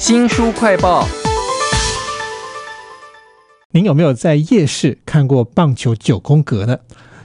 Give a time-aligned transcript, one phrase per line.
[0.00, 1.06] 新书快报。
[3.72, 6.78] 您有没有在夜市看过棒球九宫格呢？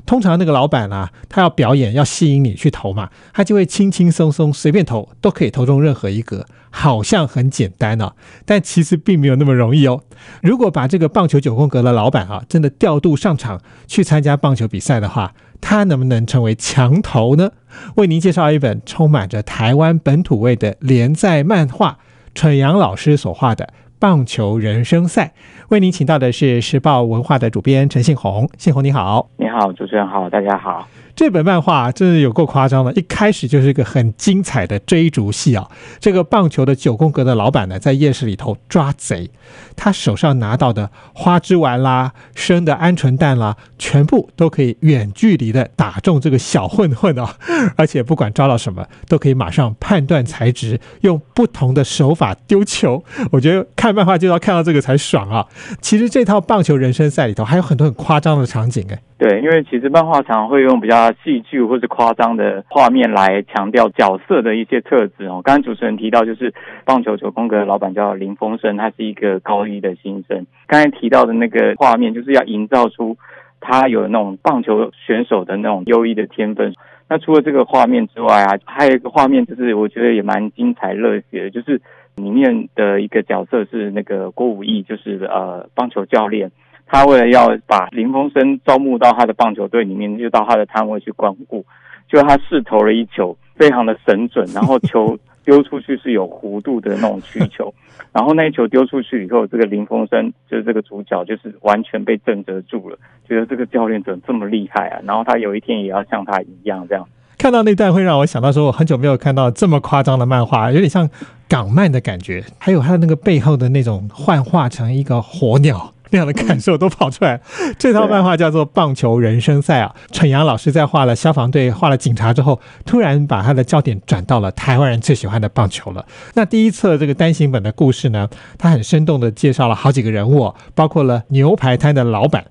[0.05, 8.11] 通常那个老板啊，他要表演，要吸引你去投嘛，他就会轻轻松松随便投，都可以投中任何一格，好像很简单哦，
[8.45, 10.01] 但其实并没有那么容易哦。
[10.43, 17.51] 如果把这个棒球九宫格的老板啊，真的调度上场去参加棒球比赛的话，他能不能成为强投呢？
[17.95, 21.99] 为您介绍一本充满着台湾本土味的连载漫画，
[22.35, 23.69] 蠢阳老师所画的。
[23.97, 25.33] 棒球人生赛，
[25.69, 30.85] 为您请到的是时报文化的主编陈信宏，信宏你好，你好，主持人好，大家好。
[31.15, 35.65] 这本漫画真是有够夸张的，一开始就是一个很精彩的追逐戏啊！
[35.99, 39.31] 这个棒球的九宫格的老板呢，在夜市里头抓贼，
[39.77, 47.37] 他手上拿到的花枝丸啦、生的鹌鹑蛋啦，全部都可以远距离的打中这个小混混啊！
[47.77, 53.01] 而且不管抓到什么，都可以马上判断材质，用不同的手法丢球。
[53.31, 55.47] 我觉得看漫画就要看到这个才爽啊！
[55.79, 58.99] 其实这套棒球人生赛里头还有很多很夸张的场景哎。
[59.17, 65.41] 对，因为其实漫画常会用比较戏剧或是夸张的画面来强调角色的一些特质哦。
[65.41, 70.45] 刚刚主持人提到，就是棒球九宫格的老板叫林峰生，他是一个高一的新生。
[70.67, 73.15] 刚才提到的那个画面，就是要营造出
[73.61, 76.73] 他有那种棒球选手的那种优异的天分。
[77.07, 81.79] 那除了这个画面之外啊，还有一个画面，就是我觉得也蛮精彩热血的，就是
[82.17, 86.51] 里面的一个角色是那个郭武义，就是呃棒球教练。
[86.85, 91.65] 他为了要把林峰生招募到他的棒球队里面，就到他的摊位去光顾。
[92.07, 97.73] 就他试投了一球，非常的神准，然后球 丢出去是有弧度的那种曲球。
[98.13, 102.97] 然后那一球丢出去以后，这个林峰生就是这个主角，就是完全被震慑住了，
[103.27, 105.01] 觉得这个教练怎么这么厉害啊？
[105.03, 107.05] 然后他有一天也要像他一样这样。
[107.37, 111.09] 看到那段会让我想到说，我很久没有看到这么夸张的漫画，有点像
[111.49, 112.43] 港漫的感觉。
[112.59, 115.91] 还有他那个背后的那种幻化成一个火鸟。
[116.11, 117.39] 那样的感受都跑出来。
[117.77, 126.05] 这套漫画叫做《棒球人生赛》啊，陈阳老师在画了消防队、画了警察之后，突然把他的焦点转到了台湾人最喜欢的棒球了。
[126.33, 132.45] 那第一册这个单行本的故事呢，他很生动的介绍了好几个人物，包括了牛排摊的老板、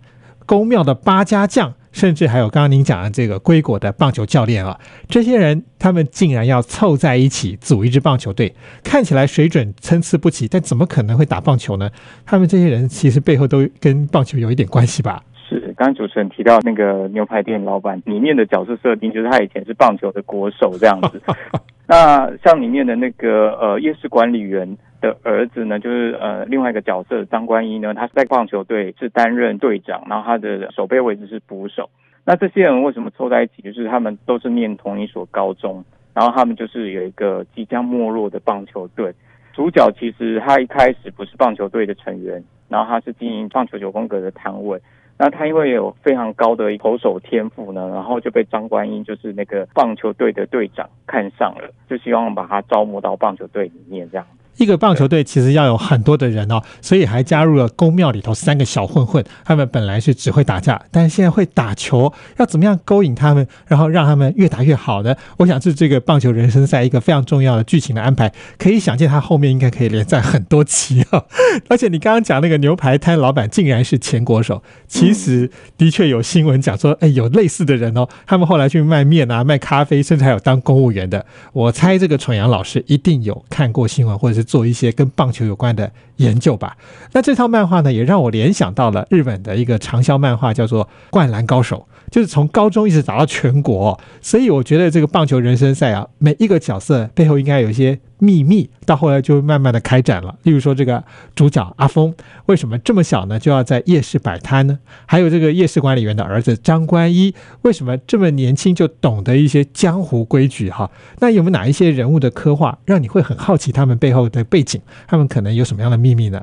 [0.47, 1.75] 宫庙的八家将。
[1.95, 4.79] 甚至还有刚刚您讲的这个归国的棒球教练啊，
[5.09, 11.89] 这些人他们竟然要凑在一起组一支棒球队，看起来水准参差不齐，但怎么可能会打棒球呢？
[12.27, 15.23] 他们这些人其实背后都跟棒球有一点关系吧？
[15.49, 21.23] 是，刚刚主持人提到那个牛排店老板里面的角色设定，就是他以前是棒球的国手这样子。
[21.87, 24.77] 那像里面的那个呃夜市管理员。
[25.05, 31.91] 的儿子呢，就是呃另外一个角色张冠一呢，他是在棒球队是担任队长，然后他的守备位置是捕手。
[32.25, 33.61] 那这些人为什么凑在一起？
[33.61, 35.85] 就是他们都是念同一所高中，
[36.15, 39.13] 然后他们就是有一个即将没落的棒球队。
[39.53, 44.81] 主角其实他一开始不是棒球队的成员，然后他是经营棒球九宫格的摊位。
[45.17, 54.27] 那他因为有非常高的投手天赋呢，然后就被张观音就是那个棒球队的队长看上了，就希望把他招募到棒球队里面这样。
[54.57, 59.25] 一个棒球队其实要有很多的人哦，所以还加入了宫庙里头三个小混混。
[59.45, 65.15] 他们本来是只会打架，但现在会打球，要怎么样勾引他们，然后让他们越打越好呢？
[65.39, 68.33] 我想是这个棒球人生赛一个非常重要的剧情的安排。
[68.57, 71.25] 可以想见，他后面应该可以连载很多期啊！
[71.69, 81.27] 而且你刚刚讲那个牛排摊老板竟然是前国手，其实的确有新闻讲说，哎，有类似的人哦，他们后来去卖面啊、卖咖啡，甚至还有当公务员的。
[81.53, 84.44] 我猜这个蠢阳老师一定有看过新闻，或者是。
[84.45, 86.77] 做一些跟棒球有关的研究吧。
[87.13, 91.87] 那这套漫画呢，也让我联想到了日本的一个畅销漫画，叫做《灌篮高手》。
[92.11, 100.33] 就是从高中一直打到全国，所以我觉得这个棒球人生赛啊，每一个角色背后应该有一些秘密，到后来就慢慢的开展了。
[100.43, 101.03] 例如说这个
[101.35, 102.15] 主角阿峰
[102.47, 104.79] 为什么这么小呢，就要在夜市摆摊呢？
[105.07, 110.71] 还有这个夜市管理员的儿子张关一为什么这么年轻就懂得一些江湖规矩？
[110.71, 110.89] 哈，
[111.19, 114.81] 那有没有哪一些人物的刻画让你会很好奇他们背后的背景？
[115.09, 116.39] 他们可能有什么样的秘密呢？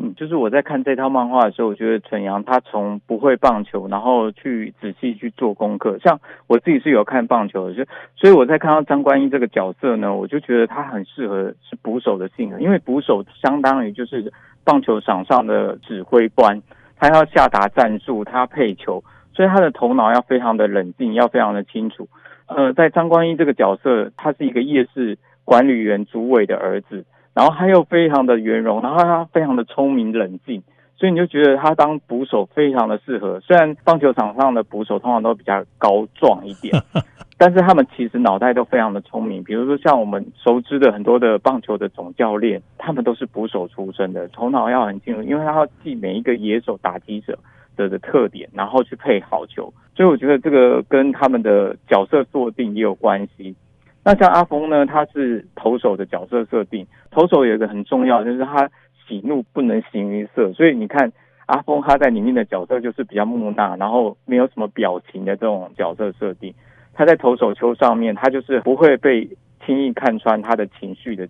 [0.00, 5.96] 嗯，就是我在看这套漫画的时候，我觉得纯阳他从不会棒球，然后去仔细去做功课。
[6.02, 6.18] 像
[6.48, 7.84] 我自己是有看棒球的，就
[8.16, 14.32] 所以我在看到张观音这个角色呢，我就觉得他很适合是捕手的性格，因为捕手相当于就是
[14.64, 16.60] 棒球场上的指挥官，
[16.98, 19.00] 他要下达战术，他配球，
[19.32, 22.08] 所以他的头脑要非常的冷静，要非常的清楚。
[22.48, 27.04] 呃，在张观音这个角色，他是一个夜市管理员主委的儿子。
[27.34, 30.62] 然后他又非常的圆融，然后他非常的聪明冷静，
[30.96, 33.40] 所以你就觉得他当捕手非常的适合。
[33.40, 36.72] 虽然棒球场上的捕手通常都比较高壮一点，
[37.36, 47.36] 但是他们其实脑袋都非常的聪明，比如说像我们熟知的很多的棒球的总教练，他们都是捕手出身的，头脑要很清楚，因为他要记每一个野手打击者
[47.76, 49.74] 的的特点，然后去配好球。
[49.96, 53.56] 所以我觉得这个跟他们的角色设定也有关系。
[54.04, 58.70] 那像阿峰呢，他是投手的角色设定，投手有一个很重要，就是他
[59.08, 61.10] 喜怒不能形于色，所以你看
[61.46, 66.54] 阿峰他在里面的角色就是比较木讷，然后没有什么表情的这种角色设定。
[66.92, 69.26] 他在投手球上面，他就是不会被
[69.64, 71.26] 轻易看穿他的情绪的。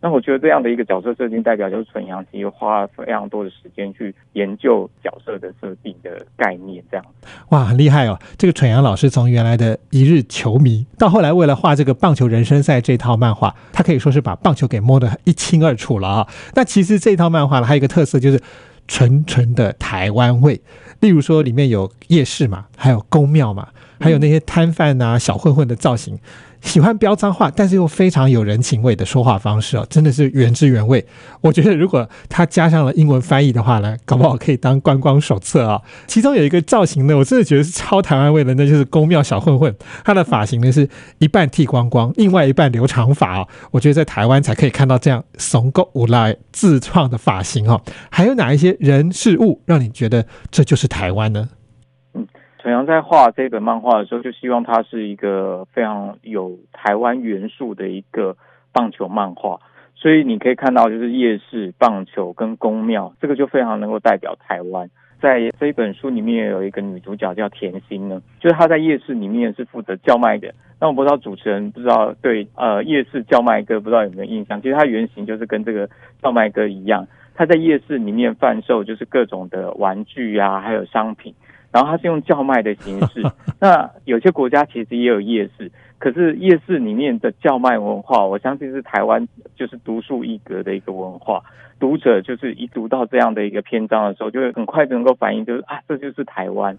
[0.00, 7.04] 那我觉得这样的一个角色设定，代表就是纯阳其实花了非常多的时间去研究角色的设定的概念，这样。
[7.48, 8.16] 哇，很厉害哦！
[8.36, 16.28] 这个纯阳老师从原来的一日球迷，到后来为了画这个棒球人生赛这套漫画，他可以说是把棒球给摸得一清二楚了啊。
[16.54, 18.40] 那其实这套漫画呢，还有一个特色就是
[18.86, 20.60] 纯纯的台湾味，
[21.00, 23.68] 例如说里面有夜市嘛，还有宫庙嘛。
[24.00, 26.16] 还有那些摊贩啊、小混混的造型，
[26.60, 31.04] 喜欢飙脏话，但是又非常有人情味的说话方式哦，真的是原汁原味。
[31.40, 35.80] 我觉得如果他加上了英文翻译的话呢，搞不好可以当观光手册啊。
[36.06, 39.74] 其中有一个造型呢，我真的觉得是超台湾味的，那就是宫庙小混混，
[40.04, 40.88] 他的发型呢是
[41.18, 43.48] 一半剃光光，另外一半留长发哦。
[43.70, 47.80] 我觉得在台湾才可以看到这样怂够无赖自创的发型哦。
[48.10, 51.48] 还有哪一些人事物让你觉得这就是台湾呢？
[52.68, 58.36] 陈阳在画这本漫画的时候，就希望它是一个非常有台湾元素的一个
[58.74, 59.58] 棒球漫画。
[59.94, 64.90] 所以你可以看到，就是夜市、棒球跟宫庙，这个就非常能够代表台湾。
[65.18, 70.52] 在这一本书里面有一个女主角叫甜心呢，就是她在夜市里面是负责叫卖的。
[70.78, 74.60] 那我不知道主持人不知道对呃夜市叫卖哥不知道有没有印象？
[74.60, 75.88] 其实它原型就是跟这个
[76.22, 81.34] 叫卖哥一样，他在夜市里面贩售就是各种的玩具啊，还有商品。
[81.70, 83.22] 然后它是用叫卖的形式，
[83.60, 89.26] 那有些国家其实也有夜市，可是夜市里面的叫卖文化，我相信是台湾
[89.56, 91.42] 就是独树一格的一个文化。
[91.80, 96.76] 读者就是一读到这样的一个篇章的时候，就会很快就能够反应，就是啊，这就是台湾。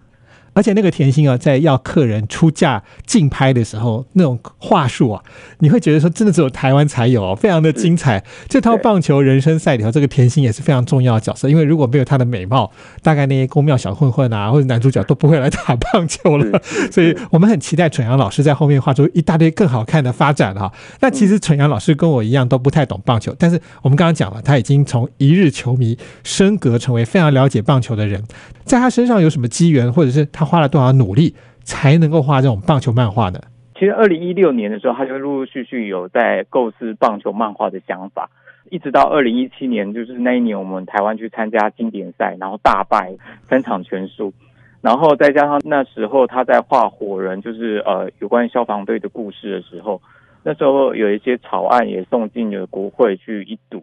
[0.52, 5.22] 而且那个甜心啊，在要客人出价竞拍的时候，那种话术啊，
[5.60, 8.22] 你会觉得说真的只有台湾才有，哦非常的精彩。
[8.48, 12.70] 这套棒球人生赛里头，这个甜心也是非常重要的角色，因为如果没有她的美貌，
[13.02, 16.60] 大概那些宫庙小混混啊，或者男主角都不会来打棒球了。
[16.90, 20.72] 所以我们很期待蠢阳老师在后面画出一大堆更好看的发展哈。
[21.00, 28.24] 那其实蠢阳老师跟我一样都不太懂棒球，但是我们刚刚讲了，他已经从一日球迷升格成为非常了解棒球的人，
[28.64, 30.26] 在他身上有什么机缘，或者是？
[30.40, 31.34] 他花了多少努力
[31.64, 33.38] 才能够画这种棒球漫画呢？
[33.74, 38.30] 其实二零一六年的时候，他就陆陆续续有在构思棒球漫画的想法，
[38.70, 43.12] 一直到二零一七年，就是那一年我们台湾去参加经典赛，然后大败
[43.50, 44.32] 三场全输，
[44.80, 50.00] 然后再加上那时候他在画火人，就是呃有关消防队的故事的时候，
[50.42, 53.82] 那时候有一些草案也送进了国会去一读。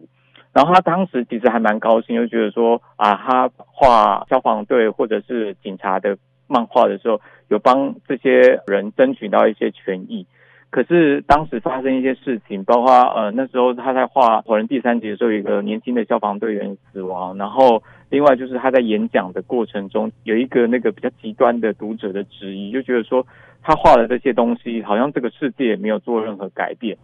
[0.52, 6.18] 然后他当时其实还蛮高兴，就觉得说啊，他画消防队或者是警察的。
[6.48, 10.26] 漫画的时候，有帮这些人争取到一些权益，
[10.70, 23.26] 可是当时发生一些事情，包括呃那时候他在画《火人》第三集的时候，有一个年轻的消防队员死亡，然后另外就是他在演讲的过程中，有一个那个比较极端的读者的质疑，就觉得说
[23.62, 26.96] 他画的这些东西，好像这个世界也没有做任何改变，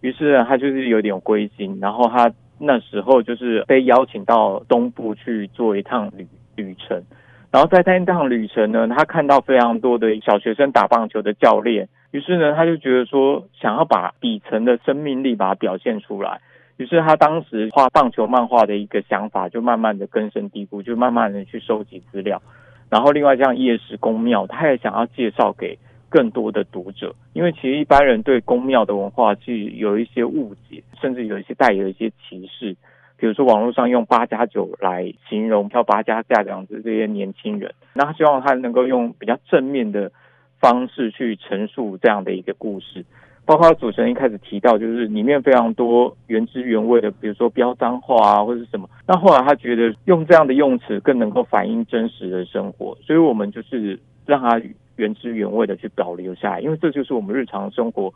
[0.00, 7.02] 于是他就是有点灰心，然后他那时候就是被邀请到东部去做一趟旅旅程。
[7.52, 16.40] 然后在那趟旅程呢，他看到非常多的小学生打棒球的教练，于是呢，他就觉得说，想要把底层的生命力把它表现出来。
[16.78, 22.40] 于是他当时画棒球漫画的一个想法，就慢慢的根深蒂固，就慢慢的去收集资料。
[22.88, 25.78] 然后另外像夜市公庙，他也想要介绍给
[26.08, 32.74] 更多的读者，因为其实一般人对公庙的文化是有一些误解，甚至有一些带有一些歧视。
[33.22, 40.10] 比如说，网络上用八加九来形容跳八加架这样子这些年轻人，那他希望他能够用比较正面的
[40.58, 43.04] 方式去陈述这样的一个故事。
[43.46, 48.90] 包括主持人一开始提到，就是里面非常多原汁原味的，比如说标脏话啊，或者什么。
[49.06, 54.60] 那后来他觉得用这样的用词更能够反映真实的生活，所以我们就是让他
[54.96, 58.12] 原汁原味的去保留下来，因为这就是我们日常生活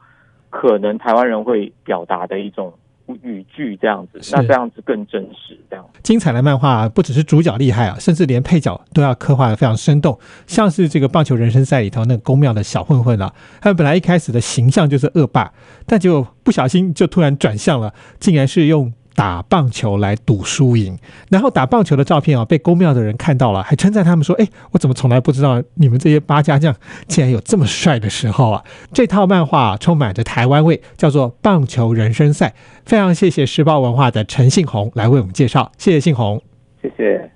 [0.51, 2.75] 可能台湾人会表达的一种。
[3.23, 5.59] 语句这样子，那这样子更真实。
[5.69, 10.19] 这样精彩的漫画不只是主角厉害啊，甚至连配角都要刻画的非常生动。
[10.47, 15.53] 像是这个棒球人生赛里头那个宫庙的小混混啊，他本来一开始的形象就是恶霸，
[15.87, 20.97] 但结果不小心就突然转向了，竟然是用打棒球来赌输赢，
[21.31, 26.73] 然后打棒球的照片啊被公庙的人看到了，还称赞他们说：“哎，我怎么从来不知道你们这些八家将
[27.09, 32.49] 竟然有这么帅的时候啊！”这套漫画充满着台湾味，叫做《棒球人生赛》。
[32.85, 36.41] 非常谢谢时报文化的陈信宏来为我们介绍，谢谢信宏，
[36.83, 37.31] 谢谢。